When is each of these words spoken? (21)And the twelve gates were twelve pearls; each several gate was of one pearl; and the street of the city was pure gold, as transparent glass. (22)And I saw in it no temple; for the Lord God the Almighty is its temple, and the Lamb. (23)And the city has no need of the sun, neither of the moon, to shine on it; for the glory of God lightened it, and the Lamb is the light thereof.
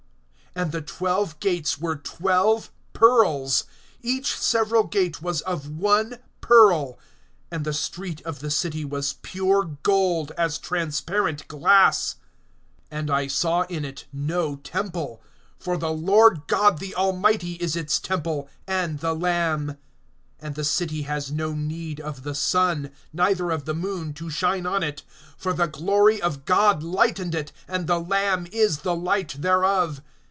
(21)And 0.53 0.71
the 0.71 0.81
twelve 0.81 1.39
gates 1.39 1.79
were 1.79 1.95
twelve 1.95 2.73
pearls; 2.91 3.63
each 4.01 4.37
several 4.37 4.83
gate 4.83 5.21
was 5.21 5.39
of 5.43 5.69
one 5.69 6.17
pearl; 6.41 6.99
and 7.49 7.63
the 7.63 7.71
street 7.71 8.21
of 8.23 8.39
the 8.39 8.51
city 8.51 8.83
was 8.83 9.13
pure 9.21 9.63
gold, 9.81 10.33
as 10.37 10.57
transparent 10.57 11.47
glass. 11.47 12.15
(22)And 12.91 13.09
I 13.09 13.27
saw 13.27 13.61
in 13.69 13.85
it 13.85 14.07
no 14.11 14.57
temple; 14.57 15.21
for 15.57 15.77
the 15.77 15.93
Lord 15.93 16.45
God 16.47 16.79
the 16.79 16.93
Almighty 16.95 17.53
is 17.53 17.77
its 17.77 17.97
temple, 17.97 18.49
and 18.67 18.99
the 18.99 19.15
Lamb. 19.15 19.77
(23)And 20.43 20.55
the 20.55 20.65
city 20.65 21.03
has 21.03 21.31
no 21.31 21.53
need 21.53 22.01
of 22.01 22.23
the 22.23 22.35
sun, 22.35 22.91
neither 23.13 23.51
of 23.51 23.63
the 23.63 23.73
moon, 23.73 24.11
to 24.15 24.29
shine 24.29 24.65
on 24.65 24.83
it; 24.83 25.03
for 25.37 25.53
the 25.53 25.67
glory 25.67 26.21
of 26.21 26.43
God 26.43 26.83
lightened 26.83 27.35
it, 27.35 27.53
and 27.69 27.87
the 27.87 28.01
Lamb 28.01 28.47
is 28.51 28.79
the 28.79 28.93
light 28.95 29.37
thereof. 29.41 30.01